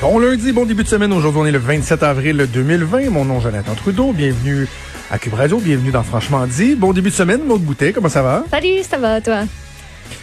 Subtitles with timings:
[0.00, 1.12] Bon lundi, bon début de semaine.
[1.12, 3.10] Aujourd'hui, on est le 27 avril 2020.
[3.10, 4.12] Mon nom Jonathan Trudeau.
[4.12, 4.66] Bienvenue
[5.10, 5.58] à Cube Radio.
[5.58, 6.74] Bienvenue dans Franchement dit.
[6.74, 7.92] Bon début de semaine, Maud Boutet.
[7.92, 8.44] Comment ça va?
[8.50, 9.40] Salut, ça va, toi?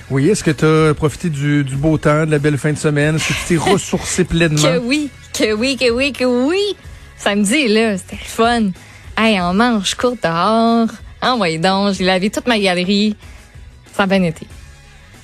[0.10, 2.78] Oui, est-ce que tu as profité du, du, beau temps, de la belle fin de
[2.78, 3.18] semaine?
[3.18, 4.60] Est-ce que tu t'es ressourcé pleinement?
[4.60, 6.76] Que oui, que oui, que oui, que oui.
[7.16, 8.72] Samedi, là, c'était le fun.
[9.16, 10.88] Hey, on mange court dehors.
[11.22, 13.16] Envoyez donc, j'ai lavé toute ma galerie.
[13.94, 14.48] Ça a bien été.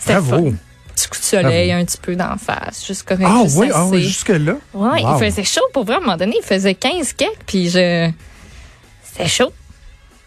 [0.06, 0.52] Bravo.
[0.52, 0.54] Fun.
[0.96, 1.82] Petit coup de soleil, Bravo.
[1.82, 3.26] un petit peu d'en face, juste correct.
[3.28, 4.58] Ah oui, ah oui, jusque-là?
[4.74, 5.18] Oui, wow.
[5.20, 5.96] il faisait chaud pour vrai.
[5.96, 8.10] À un moment donné, il faisait 15 quelques, puis je...
[9.04, 9.52] C'était chaud.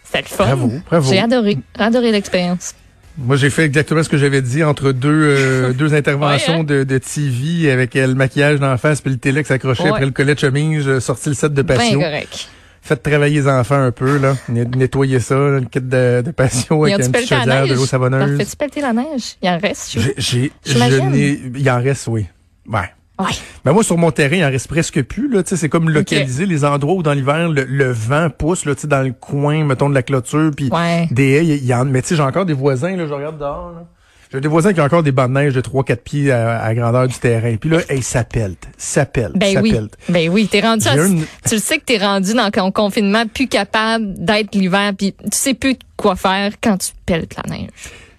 [0.04, 0.44] C'était le fun.
[0.44, 1.10] Bravo, bravo.
[1.12, 2.74] J'ai adoré, adoré l'expérience.
[3.18, 6.64] Moi, j'ai fait exactement ce que j'avais dit entre deux euh, deux interventions ouais, hein?
[6.64, 9.88] de, de TV avec le maquillage d'en face puis le télé qui s'accrochait Ouais.
[9.90, 11.98] après le collet de chemise, sorti le set de Bien patio.
[12.00, 12.48] correct.
[12.86, 14.36] Faites travailler les enfants un peu, là.
[14.48, 17.84] Net- Nettoyer ça, là, le kit de, de patio avec une petite chaudière de l'eau
[17.84, 18.38] savonneuse.
[18.38, 19.36] fais-tu pelleter la neige?
[19.42, 22.26] Il en reste, je J'ai, il en reste, oui.
[22.68, 22.78] Ouais.
[23.18, 23.30] Ouais.
[23.64, 25.42] Mais moi, sur mon terrain, il en reste presque plus, là.
[25.42, 28.74] Tu sais, c'est comme localiser les endroits où dans l'hiver, le, le vent pousse, là,
[28.74, 31.08] tu sais, dans le coin, mettons, de la clôture, puis Ouais.
[31.10, 33.38] des haies, il y en, mais tu sais, j'ai encore des voisins, là, je regarde
[33.38, 33.84] dehors, là.
[34.32, 37.06] J'ai des voisins qui ont encore des bandes de neige de 3-4 pieds à, grandeur
[37.06, 37.54] du terrain.
[37.56, 39.74] Puis là, hey, ça pelte, ça Ben ça oui.
[40.08, 40.86] Ben oui, t'es rendu.
[40.88, 44.92] À- une- Tu le sais que t'es rendu dans ton confinement plus capable d'être l'hiver,
[44.98, 47.68] puis tu sais plus quoi faire quand tu pelletes la neige.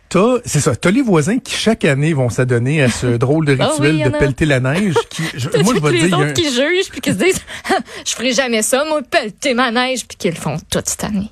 [0.09, 3.57] T'as, c'est ça, t'as les voisins qui chaque année vont s'adonner à ce drôle de
[3.59, 4.93] Ah rituel oui, de pelleter la neige.
[5.09, 7.01] Qui, je- moi, je vais les dire, il y a autres un- qui jugent puis
[7.01, 7.41] qui se disent,
[8.05, 11.29] je ferai jamais ça, moi pelleter ma neige, puis qu'ils le font toute cette année.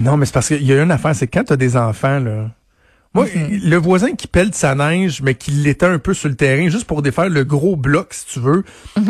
[0.00, 2.48] Non, mais c'est parce qu'il y a une affaire, c'est quand t'as des enfants, là.
[3.12, 3.68] Moi, Mm-hmm.
[3.68, 6.84] le voisin qui pèle sa neige, mais qui l'étend un peu sur le terrain, juste
[6.84, 8.62] pour défaire le gros bloc, si tu veux,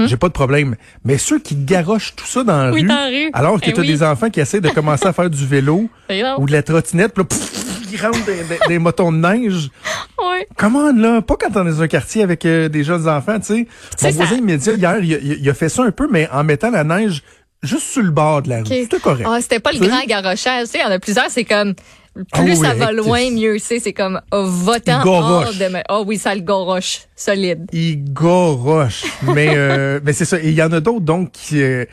[0.06, 0.76] j'ai pas de problème.
[1.04, 2.74] Mais ceux qui garochent tout ça dans la Mm-hmm.
[2.74, 3.30] Oui, rue, dans la rue.
[3.34, 3.88] alors que Eh t'as oui.
[3.88, 5.90] des enfants qui essaient de commencer à faire du vélo
[6.38, 9.68] ou de la trottinette, puis là, pff, ils rentrent des, des- des motons de neige.
[10.22, 10.46] Ouais.
[10.56, 11.22] Comment là?
[11.22, 13.66] Pas quand on est dans un quartier avec euh, des jeunes enfants, tu sais.
[14.02, 16.44] Mon voisin ça- immédiat, hier, il, a- il a fait ça un peu, mais en
[16.44, 17.22] mettant la neige
[17.62, 18.66] juste sur le bord de la rue.
[18.66, 19.26] C'était correct.
[19.26, 21.72] Ah, c'était pas le grand garochage, tu sais, il y en a plusieurs, c'est comme
[22.14, 25.46] plus Ah oui, ça va loin, mieux c'est, c'est comme oh, votant Il goroche.
[25.46, 27.66] hors de ma- Oh oui, ça le goroche, solide.
[27.72, 29.04] il goroche.
[29.34, 30.38] mais euh, mais c'est ça.
[30.40, 31.84] Il y en a d'autres donc qui euh,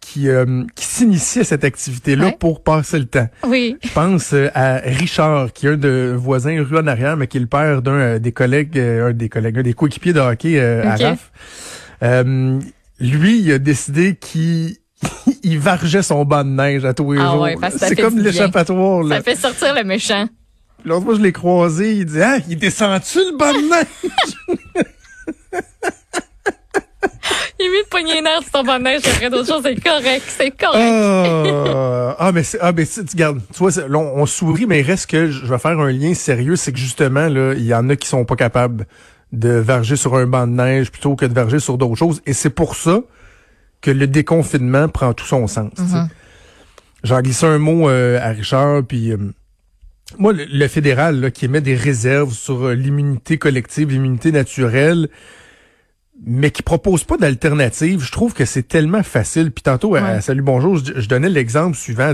[0.00, 2.36] qui euh, qui s'initient à cette activité-là Ouais.
[2.38, 3.28] pour passer le temps.
[3.46, 3.76] Oui.
[3.82, 7.36] Je pense euh, à Richard, qui est un de voisins rue en arrière, mais qui
[7.38, 10.20] est le père d'un euh, des collègues, euh, un des collègues, un des coéquipiers de
[10.20, 11.00] hockey euh, Ok.
[11.00, 11.32] à RAF.
[12.02, 12.58] Euh,
[13.00, 14.76] lui, il a décidé qu'il
[15.46, 17.42] il vargeait son banc de neige à tous les Ah jours.
[17.42, 19.06] ouais, c'est comme l'échappatoire.
[19.08, 20.26] Ça fait sortir le méchant.
[20.84, 24.66] L'autre fois, je l'ai croisé, il dit Ah, il descend-tu le banc de neige?
[27.58, 29.62] Il est mieux de pogner les nerfs sur ton banc de neige après d'autres choses,
[29.64, 30.92] c'est correct, c'est correct.
[31.74, 34.66] Ah, ah, mais c'est, ah, mais c'est- tu gardes, tu vois, là, on, on sourit,
[34.66, 37.64] mais il reste que je vais faire un lien sérieux, c'est que justement, là, il
[37.64, 38.86] y en a qui sont pas capables
[39.32, 42.20] de verger sur un banc de neige plutôt que de verger sur d'autres choses.
[42.26, 43.00] Et c'est pour ça
[43.86, 45.70] que le déconfinement prend tout son sens.
[45.76, 45.98] tu sais.
[47.04, 49.16] J'en un mot euh, à Richard, puis euh,
[50.18, 55.08] moi, le, le fédéral là, qui émet des réserves sur euh, l'immunité collective, l'immunité naturelle,
[56.26, 59.52] mais qui propose pas d'alternative, je trouve que c'est tellement facile.
[59.52, 60.08] Puis tantôt, à- Ouais.
[60.08, 62.12] à Salut Bonjour, je, je donnais l'exemple suivant,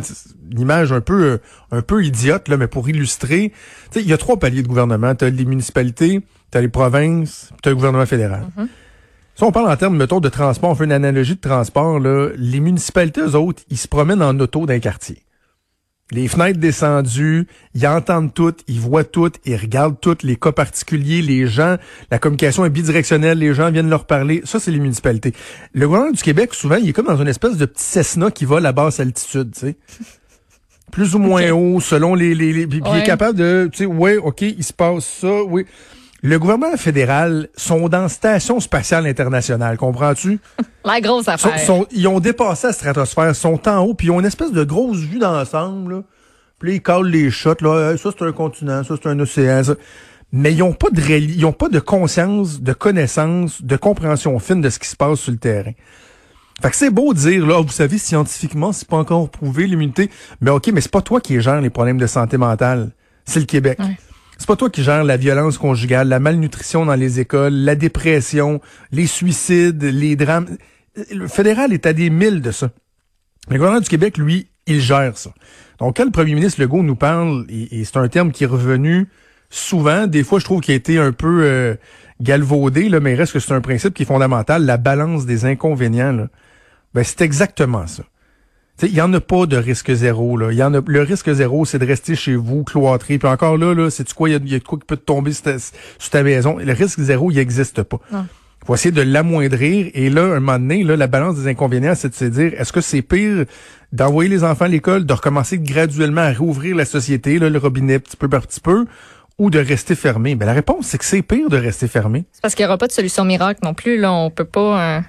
[0.51, 1.39] une image un peu
[1.71, 3.53] un peu idiote, là, mais pour illustrer.
[3.95, 5.15] Il y a trois paliers de gouvernement.
[5.15, 8.43] Tu as les municipalités, tu as les provinces, tu as le gouvernement fédéral.
[9.35, 12.31] Si on parle en termes, mettons, de transport, on fait une analogie de transport, là,
[12.37, 15.23] les municipalités, eux autres, ils se promènent en auto d'un quartier.
[16.11, 21.23] Les fenêtres descendues, ils entendent tout, ils voient tout, ils regardent tout, les cas particuliers,
[21.23, 21.77] les gens,
[22.11, 24.43] la communication est bidirectionnelle, les gens viennent leur parler.
[24.45, 25.33] Ça, c'est les municipalités.
[25.73, 28.45] Le gouvernement du Québec, souvent, il est comme dans une espèce de petit Cessna qui
[28.45, 29.77] vole à basse altitude, tu sais.
[30.91, 32.35] Plus ou moins haut, selon les...
[32.35, 35.43] les, les puis il est capable de, tu sais, ouais, OK, il se passe ça,
[35.43, 35.65] oui.
[36.25, 40.39] Le gouvernement fédéral sont dans Station spatiale internationale, comprends-tu?
[40.85, 41.59] La grosse affaire.
[41.59, 44.63] sont- ils ont dépassé la stratosphère, sont en haut, puis ils ont une espèce de
[44.65, 46.05] grosse vue d'ensemble.
[46.61, 47.55] Puis là, ils calent les shots.
[47.61, 47.97] Là.
[47.97, 49.65] Ça, c'est un continent, ça, c'est un océan.
[49.65, 49.75] ça.
[50.33, 54.61] Mais ils ont pas de ils ont pas de conscience, de connaissance, de compréhension fine
[54.61, 55.73] de ce qui se passe sur le terrain.
[56.63, 60.09] Fait que c'est beau de dire, là, vous savez, scientifiquement, c'est pas encore prouvé l'immunité.
[60.41, 62.91] Mais OK, mais c'est pas toi qui gère les problèmes de santé mentale.
[63.25, 63.79] C'est le Québec.
[63.81, 63.97] Ouais.
[64.43, 68.61] C'est pas toi qui gères la violence conjugale, la malnutrition dans les écoles, la dépression,
[68.91, 70.49] les suicides, les drames.
[71.13, 72.71] Le fédéral est à des mille de ça.
[73.49, 75.33] Le gouvernement du Québec, lui, il gère ça.
[75.79, 79.07] Donc, quand le premier ministre Legault nous parle, et, c'est un terme qui est revenu
[79.49, 81.77] souvent, des fois, je trouve qu'il a été un peu euh,
[82.21, 85.45] galvaudé, là, mais il reste que c'est un principe qui est fondamental, la balance des
[85.45, 86.13] inconvénients.
[86.13, 86.27] Là.
[86.95, 88.03] Ben, c'est exactement ça.
[88.83, 90.37] Il y en a pas de risque zéro.
[90.37, 90.53] Là.
[90.53, 93.19] Y en a, le risque zéro, c'est de rester chez vous, cloîtré.
[93.19, 96.11] Puis encore là, là c'est quoi, il y, a, quoi qui peut te tomber sur
[96.11, 96.59] ta, maison?
[96.59, 97.99] Le risque zéro, il n'existe pas.
[98.11, 99.91] Il faut essayer de l'amoindrir.
[99.95, 102.73] Et là, un moment donné, là, la balance des inconvénients, c'est de se dire, est-ce
[102.73, 103.45] que c'est pire
[103.93, 107.99] d'envoyer les enfants à l'école, de recommencer graduellement à rouvrir la société, là, le robinet
[107.99, 108.87] petit peu par petit peu,
[109.39, 110.37] ou de rester fermé?
[110.37, 112.25] Ben, la réponse, c'est que c'est pire de rester fermé.
[112.33, 113.99] C'est parce qu'il n'y aura pas de solution miracle non plus.
[113.99, 114.97] Là, on peut pas...
[114.97, 115.01] Euh,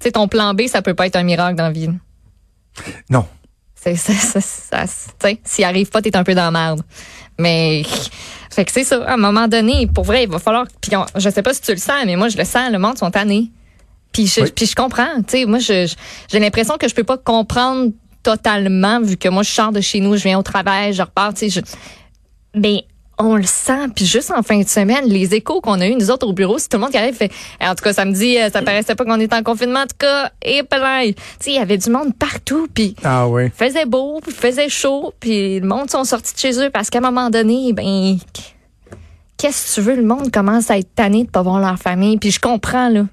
[0.00, 1.90] tu sais, ton plan B, ça peut pas être un miracle dans la vie.
[3.10, 3.26] Non.
[3.74, 4.84] C'est, ça, ça,
[5.44, 6.82] s'il arrive pas, t'es un peu dans la merde.
[7.38, 7.84] Mais,
[8.50, 9.04] fait que c'est ça.
[9.04, 10.66] À un moment donné, pour vrai, il va falloir.
[10.80, 12.72] Puis je sais pas si tu le sens, mais moi, je le sens.
[12.72, 13.50] Le monde sont tannés.
[14.12, 15.16] Puis je, puis je comprends.
[15.18, 15.86] Tu sais, moi, j'ai
[16.32, 17.92] l'impression que je peux pas comprendre
[18.24, 21.32] totalement, vu que moi, je sors de chez nous, je viens au travail, je repars.
[21.34, 22.84] Tu sais, je, mais
[23.18, 23.88] on le sent.
[23.94, 26.58] Puis juste en fin de semaine, les échos qu'on a eu nous autres au bureau,
[26.58, 27.30] c'est tout le monde qui arrive fait.
[27.60, 29.80] En tout cas, samedi, euh, ça paraissait pas qu'on était en confinement.
[29.80, 31.06] En tout cas, et plein.
[31.06, 32.68] Tu sais, il y avait du monde partout.
[32.72, 33.50] Puis ah oui.
[33.54, 36.98] faisait beau, puis faisait chaud, puis le monde sont sortis de chez eux parce qu'à
[36.98, 38.16] un moment donné, ben
[39.36, 42.18] qu'est-ce que tu veux, le monde commence à être tanné de pas voir leur famille.
[42.18, 43.06] Puis je comprends là.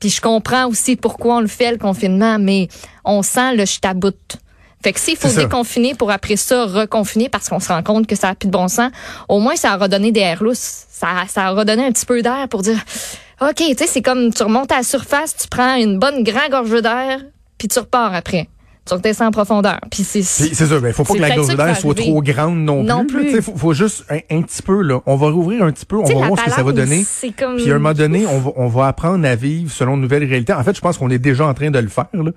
[0.00, 2.68] Puis je comprends aussi pourquoi on le fait le confinement, mais
[3.04, 4.14] on sent le ch'tabout.
[4.82, 8.14] Fait que s'il faut déconfiner pour après ça reconfiner parce qu'on se rend compte que
[8.14, 8.92] ça a plus de bon sens,
[9.28, 10.86] au moins ça a redonné des airs lousses.
[10.88, 12.78] Ça, ça a redonné un petit peu d'air pour dire
[13.40, 16.50] OK, tu sais, c'est comme tu remontes à la surface, tu prends une bonne grande
[16.50, 17.20] gorge d'air,
[17.56, 18.48] puis tu repars après.
[18.84, 19.80] Tu redescends en profondeur.
[19.90, 22.82] Puis c'est c'est ça, mais faut pas que la gorge d'air soit trop grande non,
[22.82, 23.30] non plus.
[23.30, 26.04] Il faut, faut, juste un, petit peu là, on va rouvrir un petit peu, on
[26.04, 27.04] va voir ce que ça va donner.
[27.20, 27.34] Puis
[27.70, 30.54] à un moment donné, on va, on va apprendre à vivre selon une nouvelle réalité.
[30.54, 32.30] En fait, je pense qu'on est déjà en train de le faire là.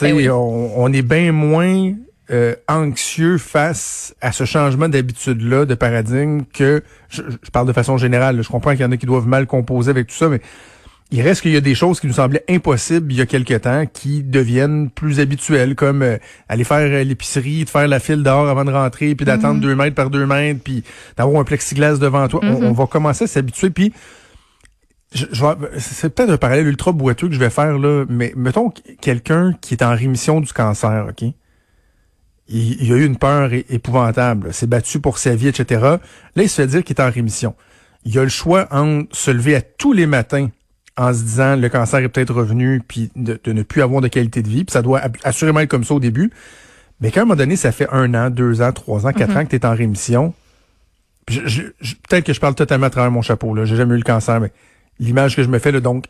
[0.00, 1.92] Ben on, est bien moins
[2.30, 7.22] euh, anxieux face à ce changement d'habitude-là, de paradigme, que je,
[7.52, 8.42] parle de façon générale.
[8.42, 10.40] je comprends qu'il y en a qui doivent mal composer avec tout ça, mais
[11.12, 13.54] il reste qu'il y a des choses qui nous semblaient impossibles il y a quelque
[13.54, 18.22] temps qui deviennent plus habituelles, comme euh, aller faire euh, l'épicerie, de faire la file
[18.22, 19.62] dehors avant de rentrer, puis d'attendre mm-hmm.
[19.62, 20.84] deux mètres par deux mètres, puis
[21.16, 22.40] d'avoir un plexiglas devant toi.
[22.44, 22.74] on, mm-hmm.
[22.74, 23.92] va commencer à s'habituer, puis
[25.12, 25.26] je,
[25.78, 28.70] c'est peut-être un parallèle ultra boiteux que je vais faire là, mais mettons
[29.00, 31.22] quelqu'un qui est en rémission du cancer, ok?
[32.48, 35.80] Il, il a eu une peur épouvantable, s'est battu pour sa vie, etc.
[35.80, 37.54] Là, il se fait dire qu'il est en rémission.
[38.04, 40.48] Il a le choix entre se lever à tous les matins
[40.96, 44.42] en se disant le cancer est peut-être revenu, puis de, ne plus avoir de qualité
[44.42, 46.30] de vie, puis ça doit assurément être comme ça au début.
[47.00, 49.38] Mais qu'à un moment donné, ça fait un an, deux ans, trois ans, quatre mm-hmm.
[49.38, 50.34] ans que tu es en rémission.
[51.26, 53.64] peut-être que je parle totalement à travers mon chapeau, là.
[53.64, 54.52] J'ai jamais eu le cancer, mais
[55.00, 56.04] l'image que je me fais, là, donc,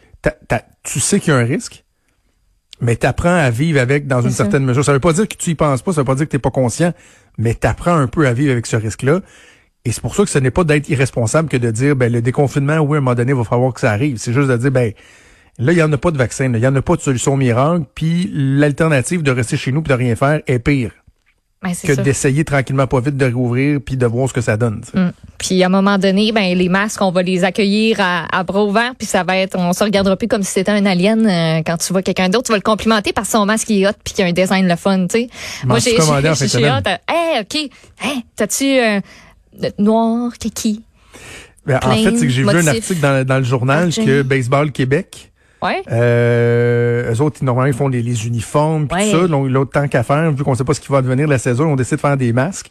[0.82, 1.84] tu sais qu'il y a un risque,
[2.82, 4.84] mais tu apprends à vivre avec dans une certaine mesure.
[4.84, 6.38] Ça veut pas dire que tu y penses pas, ça veut pas dire que tu
[6.38, 6.92] pas conscient,
[7.38, 9.20] mais tu apprends un peu à vivre avec ce risque-là.
[9.84, 12.20] Et c'est pour ça que ce n'est pas d'être irresponsable que de dire, ben, le
[12.20, 14.18] déconfinement, oui, à un moment donné, il va falloir que ça arrive.
[14.18, 14.92] C'est juste de dire, ben,
[15.58, 17.36] là, il n'y en a pas de vaccin, il n'y en a pas de solution
[17.36, 20.92] miracle, puis l'alternative de rester chez nous et de rien faire est pire.
[21.62, 24.80] Ben, que d'essayer tranquillement pas vite de rouvrir puis de voir ce que ça donne.
[24.94, 25.08] Mm.
[25.36, 28.94] Puis à un moment donné, ben les masques, on va les accueillir à, bras ouverts
[28.96, 31.76] puis ça va être, on se regardera plus comme si c'était un alien euh, quand
[31.76, 34.14] tu vois quelqu'un d'autre, tu vas le complimenter parce que son masque est hot puis
[34.14, 35.28] qu'il a un design le fun, tu sais.
[35.66, 36.80] Moi j'ai j'ai hot.
[37.06, 37.54] Hey, ok,
[38.00, 39.00] hey, t'as-tu euh,
[39.78, 40.82] noir, kiki?
[41.66, 44.72] Ben, en fait, c'est que j'ai vu un article dans, dans le journal que Baseball
[44.72, 45.29] Québec
[45.62, 45.82] Ouais.
[45.90, 49.28] Euh, eux autres, normalement, ils font les, les uniformes puis tout ça.
[49.28, 51.38] Donc, l'autre temps qu'à faire, vu qu'on sait pas ce qui va advenir de la
[51.38, 52.70] saison, on décide de faire des masques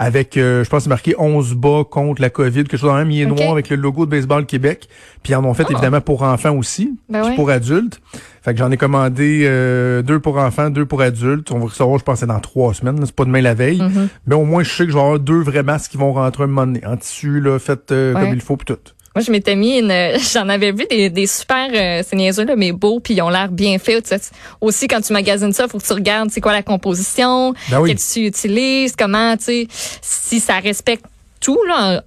[0.00, 3.10] avec, euh, je pense, c'est marqué 11 bas contre la COVID, quelque chose dans même,
[3.10, 4.88] il est noir avec le logo de Baseball Québec.
[5.22, 5.72] Puis ils en ont fait, ah.
[5.72, 8.00] évidemment, pour enfants aussi, ben pour adultes.
[8.40, 11.52] Fait que j'en ai commandé euh, deux pour enfants, deux pour adultes.
[11.52, 12.96] On va recevoir, je pense, dans trois semaines.
[13.04, 13.80] C'est pas demain la veille.
[13.80, 14.08] Mm-hmm.
[14.26, 16.44] Mais au moins, je sais que je vais avoir deux vrais masques qui vont rentrer
[16.44, 18.80] un moment donné, en tissu, là, fait euh, comme il faut, puis tout.
[19.20, 19.92] Moi, je m'étais mis une,
[20.32, 23.28] j'en avais vu des, des super, euh, c'est niaiseux là, mais beaux, puis ils ont
[23.28, 24.14] l'air bien faits.
[24.62, 27.92] Aussi, quand tu magasines ça, faut que tu regardes, c'est quoi la composition, ben que
[27.92, 29.66] tu utilises, comment, tu sais,
[30.00, 31.04] si ça respecte
[31.38, 32.02] tout là.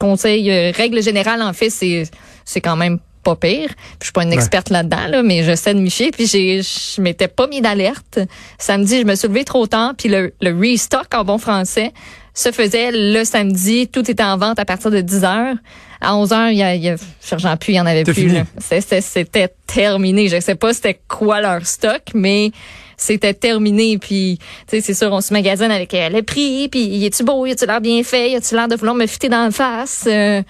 [0.00, 2.02] Conseil, euh, règle générale, en fait, c'est,
[2.44, 3.70] c'est quand même pas pire.
[4.00, 6.10] je suis pas une experte là-dedans, là, mais je sais de micher.
[6.10, 8.18] Puis j'ai, je m'étais pas mis d'alerte.
[8.58, 9.94] Samedi, je me suis levée trop tard.
[9.96, 11.92] Puis le, le restock en bon français,
[12.38, 13.88] se faisait le samedi.
[13.88, 15.56] Tout était en vente à partir de 10 heures.
[16.00, 18.04] À 11 heures, il y a, il y a Sergent Puy, il y en avait
[18.04, 18.32] plus.
[18.58, 20.28] C'était terminé.
[20.28, 22.52] Je sais pas c'était quoi leur stock, mais
[22.96, 23.98] c'était terminé.
[23.98, 26.68] Puis, tu sais, c'est sûr, on se magasine avec euh, le prix.
[26.68, 27.44] Puis, y est-tu beau?
[27.46, 28.30] Y a-tu l'air bien fait?
[28.30, 30.04] Y a-tu l'air de vouloir me fitter dans la face?
[30.06, 30.42] Euh,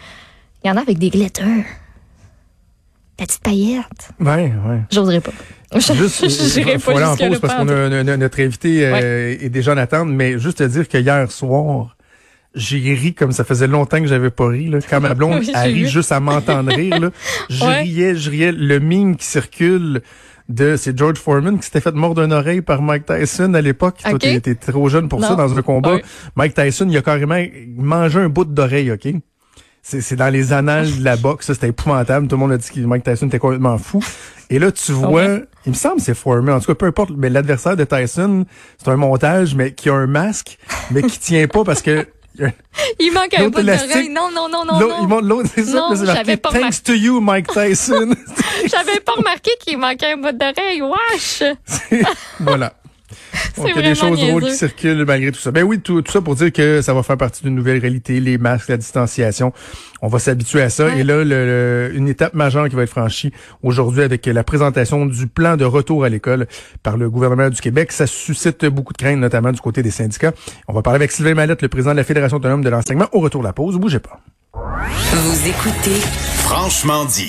[0.65, 1.65] Il y en a avec des glitters.
[3.17, 4.11] Petites paillettes.
[4.21, 4.81] Ouais, ouais.
[4.93, 5.33] J'oserais pas.
[5.75, 6.27] Juste,
[6.81, 9.73] faut pas aller en pause parce qu'on a, no- no- notre invité euh, est déjà
[9.75, 11.97] en attente, mais juste te dire que hier soir,
[12.55, 14.69] j'ai ri comme ça faisait longtemps que j'avais pas ri.
[14.71, 14.79] Là.
[14.89, 15.89] Quand ma blonde Oui, a ri vu.
[15.89, 17.11] juste à m'entendre rire, là,
[17.51, 17.83] je Ouais.
[17.83, 18.53] riais, je riais.
[18.53, 20.01] Le mime qui circule
[20.49, 23.99] de c'est George Foreman qui s'était fait mordre une oreille par Mike Tyson à l'époque.
[24.03, 24.21] Toi, Ok.
[24.21, 25.97] t'es t'es trop jeune pour ça dans un combat.
[25.97, 26.05] Ouais.
[26.37, 27.45] Mike Tyson, il a carrément
[27.77, 29.07] mangé un bout d'oreille, OK?
[29.83, 32.27] C'est dans les annales de la boxe, ça, c'était épouvantable.
[32.29, 34.03] Tout le monde a dit que Mike Tyson était complètement fou.
[34.51, 35.45] Et là, tu vois, ouais?
[35.69, 36.57] Il me semble que c'est Foreman.
[36.57, 38.47] En tout cas, peu importe, mais l'adversaire de Tyson,
[38.79, 40.59] c'est un montage, mais qui a un masque,
[40.91, 42.07] mais qui tient pas parce que
[42.99, 44.09] Il manque un bout d'oreille.
[44.09, 47.49] Non, non, non, non, il montre l'autre, c'est ça, j'avais pas Thanks to you, Mike
[47.49, 48.15] Tyson.
[48.67, 50.83] J'avais pas remarqué qu'il manquait un bout d'oreille.
[50.83, 51.43] Wesh!
[52.41, 52.73] voilà.
[53.57, 55.51] Donc, il y a des choses drôles qui circulent malgré tout ça.
[55.51, 58.21] Ben oui, tout, tout ça pour dire que ça va faire partie d'une nouvelle réalité,
[58.21, 59.53] les masques, la distanciation.
[60.01, 60.87] On va s'habituer à ça.
[60.87, 61.01] Ouais.
[61.01, 63.33] Et là, le- le- une étape majeure qui va être franchie
[63.63, 66.47] aujourd'hui avec la présentation du plan de retour à l'école
[66.83, 67.91] par le gouvernement du Québec.
[67.93, 70.33] Ça suscite beaucoup de craintes, notamment du côté des syndicats.
[70.69, 73.19] On va parler avec Sylvain Mallette, le président de la Fédération autonome de l'enseignement, au
[73.21, 73.77] retour de la pause.
[73.77, 74.21] Bougez pas.
[74.55, 76.01] Vous écoutez
[76.45, 77.27] Franchement dit.